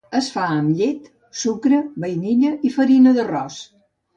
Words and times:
Es 0.19 0.27
fa 0.35 0.45
amb 0.53 0.71
llet, 0.79 1.11
sucre, 1.43 1.81
vainilla 2.05 2.55
i 2.71 2.73
farina 2.79 3.17
d'arròs. 3.19 3.63